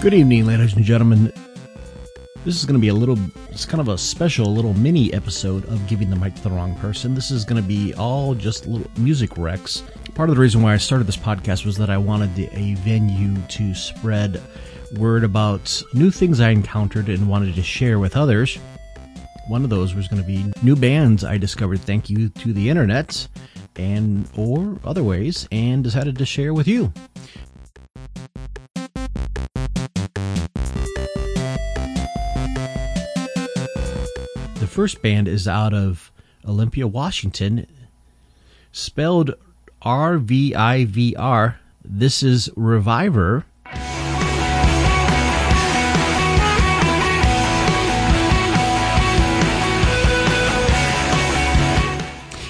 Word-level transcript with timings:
Good 0.00 0.14
evening, 0.14 0.46
ladies 0.46 0.74
and 0.74 0.84
gentlemen. 0.84 1.32
This 2.44 2.54
is 2.54 2.64
going 2.64 2.74
to 2.74 2.80
be 2.80 2.86
a 2.86 2.94
little, 2.94 3.18
it's 3.50 3.66
kind 3.66 3.80
of 3.80 3.88
a 3.88 3.98
special 3.98 4.46
little 4.46 4.72
mini 4.74 5.12
episode 5.12 5.64
of 5.64 5.84
Giving 5.88 6.08
the 6.08 6.14
Mic 6.14 6.36
to 6.36 6.42
the 6.44 6.50
Wrong 6.50 6.76
Person. 6.76 7.16
This 7.16 7.32
is 7.32 7.44
going 7.44 7.60
to 7.60 7.66
be 7.66 7.94
all 7.94 8.36
just 8.36 8.68
little 8.68 8.88
music 8.96 9.36
wrecks. 9.36 9.82
Part 10.14 10.28
of 10.28 10.36
the 10.36 10.40
reason 10.40 10.62
why 10.62 10.72
I 10.72 10.76
started 10.76 11.08
this 11.08 11.16
podcast 11.16 11.66
was 11.66 11.76
that 11.78 11.90
I 11.90 11.98
wanted 11.98 12.38
a 12.52 12.74
venue 12.74 13.42
to 13.48 13.74
spread 13.74 14.40
word 14.96 15.24
about 15.24 15.82
new 15.92 16.12
things 16.12 16.40
I 16.40 16.50
encountered 16.50 17.08
and 17.08 17.28
wanted 17.28 17.56
to 17.56 17.62
share 17.64 17.98
with 17.98 18.16
others. 18.16 18.56
One 19.48 19.64
of 19.64 19.70
those 19.70 19.96
was 19.96 20.06
going 20.06 20.22
to 20.22 20.28
be 20.28 20.52
new 20.62 20.76
bands 20.76 21.24
I 21.24 21.38
discovered 21.38 21.80
thank 21.80 22.08
you 22.08 22.28
to 22.28 22.52
the 22.52 22.70
internet 22.70 23.26
and 23.74 24.30
or 24.36 24.78
other 24.84 25.02
ways 25.02 25.48
and 25.50 25.82
decided 25.82 26.18
to 26.18 26.24
share 26.24 26.54
with 26.54 26.68
you. 26.68 26.92
The 34.58 34.66
first 34.66 35.02
band 35.02 35.28
is 35.28 35.46
out 35.46 35.72
of 35.72 36.10
Olympia, 36.44 36.88
Washington, 36.88 37.68
spelled 38.72 39.34
R 39.82 40.18
V 40.18 40.52
I 40.52 40.84
V 40.84 41.14
R. 41.16 41.60
This 41.84 42.24
is 42.24 42.48
RVIVR. 42.56 43.44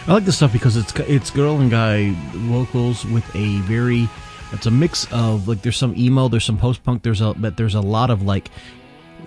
I 0.07 0.13
like 0.15 0.25
this 0.25 0.37
stuff 0.37 0.55
because 0.55 0.79
it's 0.79 0.95
it's 1.01 1.29
girl 1.29 1.61
and 1.61 1.71
guy 1.71 2.13
vocals 2.33 3.05
with 3.05 3.25
a 3.37 3.61
very 3.61 4.09
it's 4.53 4.65
a 4.65 4.71
mix 4.71 5.07
of 5.13 5.47
like 5.47 5.61
there's 5.61 5.77
some 5.77 5.95
emo, 5.95 6.29
there's 6.29 6.45
some 6.45 6.57
post 6.57 6.83
punk, 6.83 7.03
there's 7.03 7.21
a 7.21 7.35
but 7.35 7.59
there's 7.59 7.75
a 7.75 7.83
lot 7.83 8.09
of 8.09 8.23
like 8.23 8.51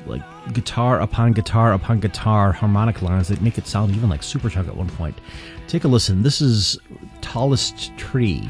like 0.05 0.21
guitar 0.53 0.99
upon 0.99 1.33
guitar 1.33 1.73
upon 1.73 1.99
guitar 1.99 2.51
harmonic 2.51 3.01
lines 3.01 3.27
that 3.27 3.41
make 3.41 3.57
it 3.57 3.67
sound 3.67 3.95
even 3.95 4.09
like 4.09 4.21
Superchunk 4.21 4.67
at 4.67 4.75
one 4.75 4.89
point. 4.89 5.19
Take 5.67 5.83
a 5.83 5.87
listen. 5.87 6.23
This 6.23 6.41
is 6.41 6.79
Tallest 7.21 7.95
Tree. 7.97 8.49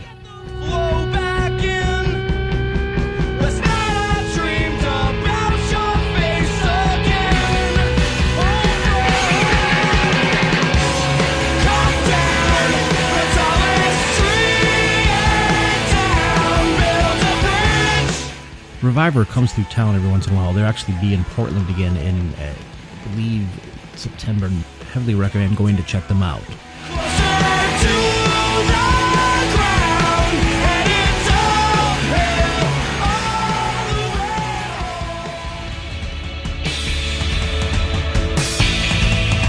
RVIVR 19.01 19.27
comes 19.29 19.51
through 19.51 19.63
town 19.63 19.95
every 19.95 20.11
once 20.11 20.27
in 20.27 20.33
a 20.33 20.35
while. 20.35 20.53
They'll 20.53 20.65
actually 20.65 20.93
be 21.01 21.15
in 21.15 21.23
Portland 21.23 21.67
again 21.71 21.97
in, 21.97 22.35
uh, 22.35 22.53
I 22.53 23.07
believe, 23.09 23.49
September. 23.95 24.47
Heavily 24.93 25.15
recommend 25.15 25.57
going 25.57 25.75
to 25.75 25.81
check 25.83 26.07
them 26.07 26.21
out. 26.21 26.43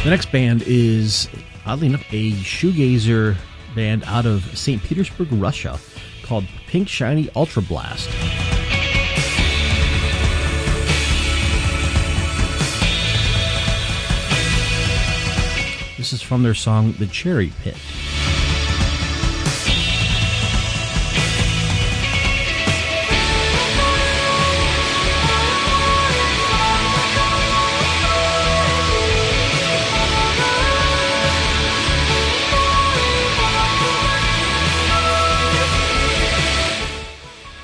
The 0.03 0.11
next 0.11 0.33
band 0.33 0.64
is, 0.66 1.28
oddly 1.66 1.89
enough, 1.89 2.06
a 2.11 2.33
shoegazer 2.33 3.37
band 3.75 4.03
out 4.06 4.25
of 4.25 4.56
St. 4.56 4.83
Petersburg, 4.83 5.31
Russia, 5.33 5.78
called 6.22 6.47
Pink 6.69 6.89
Shiny 6.89 7.28
Ultra 7.37 7.61
Blast. 7.61 8.09
This 16.12 16.21
is 16.21 16.28
from 16.28 16.43
their 16.43 16.53
song 16.53 16.93
The 16.99 17.06
Cherry 17.06 17.50
Pit. 17.62 17.75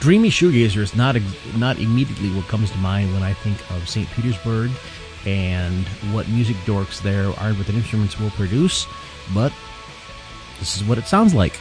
Dreamy 0.00 0.31
shoegazer 0.31 0.78
is 0.78 0.97
not 0.97 1.16
not 1.58 1.78
immediately 1.78 2.31
what 2.31 2.48
comes 2.48 2.70
to 2.70 2.78
mind 2.78 3.12
when 3.12 3.22
I 3.22 3.34
think 3.34 3.58
of 3.72 3.87
St. 3.87 4.08
Petersburg 4.12 4.70
and 5.28 5.86
what 6.10 6.26
music 6.28 6.56
dorks 6.64 7.02
there 7.02 7.30
armed 7.38 7.58
with 7.58 7.66
the 7.66 7.74
instruments 7.74 8.18
will 8.18 8.30
produce, 8.30 8.86
but 9.34 9.52
this 10.58 10.74
is 10.74 10.84
what 10.84 10.96
it 10.96 11.04
sounds 11.04 11.34
like. 11.34 11.60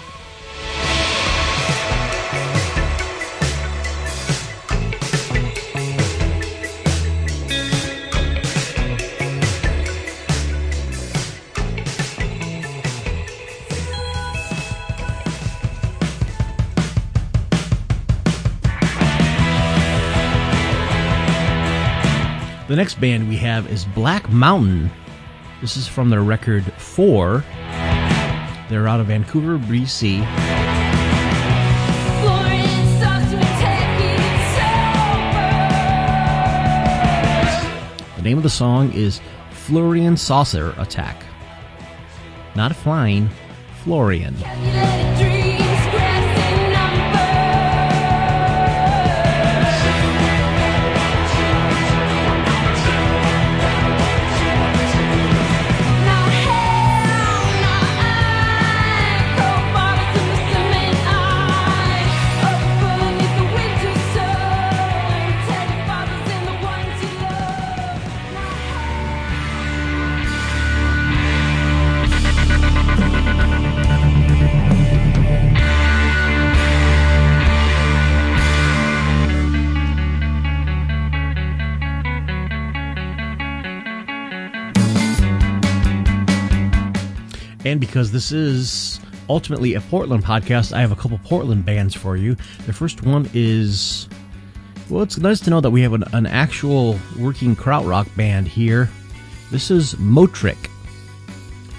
The 22.67 22.75
next 22.75 22.99
band 22.99 23.29
we 23.29 23.37
have 23.37 23.71
is 23.71 23.85
Black 23.85 24.29
Mountain. 24.29 24.91
This 25.61 25.77
is 25.77 25.87
from 25.87 26.09
their 26.09 26.21
record 26.21 26.65
4. 26.73 27.41
They're 28.69 28.89
out 28.89 28.99
of 28.99 29.07
Vancouver, 29.07 29.57
BC. 29.57 30.19
The 38.17 38.21
name 38.21 38.35
of 38.35 38.43
the 38.43 38.49
song 38.49 38.91
is 38.91 39.21
Florian 39.51 40.17
Saucer 40.17 40.75
Attack. 40.77 41.23
Not 42.53 42.75
flying, 42.75 43.29
Florian. 43.83 44.35
And 87.67 87.81
because 87.81 88.13
this 88.13 88.31
is 88.31 89.01
ultimately 89.27 89.73
a 89.73 89.81
Portland 89.81 90.23
podcast, 90.23 90.71
I 90.71 90.79
have 90.79 90.93
a 90.93 90.95
couple 90.95 91.19
Portland 91.25 91.65
bands 91.65 91.93
for 91.93 92.15
you. 92.15 92.35
The 92.65 92.71
first 92.71 93.03
one 93.03 93.29
is, 93.33 94.07
well, 94.89 95.03
it's 95.03 95.17
nice 95.17 95.41
to 95.41 95.49
know 95.49 95.59
that 95.59 95.71
we 95.71 95.81
have 95.81 95.91
an, 95.91 96.05
an 96.13 96.25
actual 96.27 96.97
working 97.19 97.57
krautrock 97.57 98.15
band 98.15 98.47
here. 98.47 98.89
This 99.51 99.69
is 99.69 99.95
Motrik. 99.95 100.67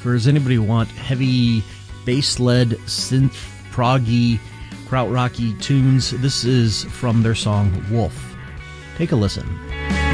For 0.02 0.12
does 0.12 0.29
anybody 0.29 0.58
want 0.58 0.90
heavy 0.90 1.62
bass 2.05 2.38
led 2.38 2.69
synth 2.87 3.37
proggy 3.73 4.38
krautrocky 4.87 5.58
tunes, 5.62 6.11
this 6.20 6.44
is 6.44 6.84
from 6.84 7.23
their 7.23 7.34
song 7.34 7.82
Wolf. 7.91 8.37
Take 8.99 9.12
a 9.12 9.17
listen. 9.17 10.07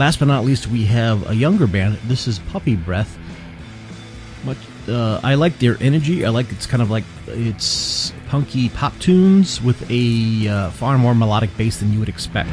Last 0.00 0.18
but 0.18 0.28
not 0.28 0.46
least, 0.46 0.66
we 0.66 0.86
have 0.86 1.28
a 1.28 1.34
younger 1.34 1.66
band. 1.66 1.98
This 2.04 2.26
is 2.26 2.38
Puppy 2.38 2.74
Breath. 2.74 3.18
Much, 4.46 4.56
uh, 4.88 5.20
I 5.22 5.34
like 5.34 5.58
their 5.58 5.76
energy. 5.78 6.24
I 6.24 6.30
like 6.30 6.50
it's 6.52 6.64
kind 6.64 6.82
of 6.82 6.90
like 6.90 7.04
it's 7.26 8.10
punky 8.26 8.70
pop 8.70 8.98
tunes 8.98 9.60
with 9.60 9.90
a 9.90 10.48
uh, 10.48 10.70
far 10.70 10.96
more 10.96 11.14
melodic 11.14 11.54
bass 11.58 11.80
than 11.80 11.92
you 11.92 11.98
would 11.98 12.08
expect. 12.08 12.48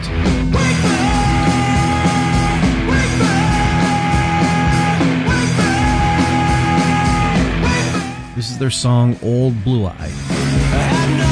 This 8.35 8.51
is 8.51 8.57
their 8.57 8.69
song 8.69 9.17
Old 9.23 9.63
Blue 9.63 9.85
Eye. 9.85 11.26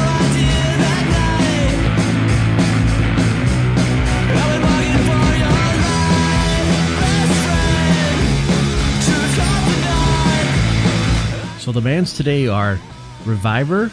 The 11.75 11.81
bands 11.81 12.13
today 12.13 12.48
are 12.48 12.80
RVIVR, 13.25 13.92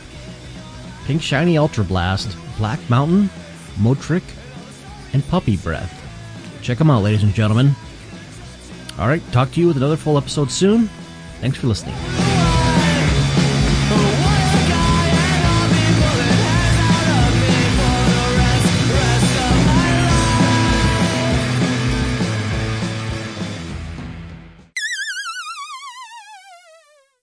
Pink 1.05 1.21
Shiny 1.21 1.59
Ultra 1.59 1.83
Blast, 1.83 2.37
Black 2.57 2.79
Mountain, 2.89 3.29
Motrik, 3.81 4.23
and 5.13 5.27
Puppy 5.27 5.57
Breath. 5.57 5.93
Check 6.63 6.79
them 6.79 6.93
out, 6.93 7.03
ladies 7.03 7.25
and 7.25 7.35
gentlemen. 7.35 7.75
All 9.01 9.09
right, 9.09 9.21
talk 9.33 9.51
to 9.51 9.61
you 9.61 9.67
with 9.67 9.79
another 9.79 9.97
full 9.97 10.17
episode 10.17 10.53
soon. 10.53 10.89
Thanks 11.41 11.59
for 11.59 11.67
listening. 11.67 11.97